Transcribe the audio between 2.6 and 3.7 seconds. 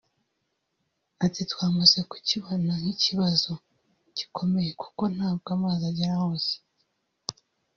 nk’ikibazo